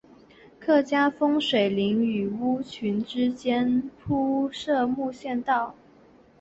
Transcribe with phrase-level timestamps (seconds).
[0.59, 5.75] 客家风水林与村屋群之间铺设木栈道。